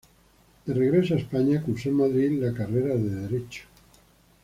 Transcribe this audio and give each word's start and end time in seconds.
De 0.65 0.73
regreso 0.73 1.13
a 1.13 1.17
España, 1.19 1.61
cursó 1.63 1.89
en 1.89 1.95
Madrid 1.97 2.41
la 2.41 2.55
carrera 2.55 2.95
de 2.95 3.27
derecho. 3.27 3.65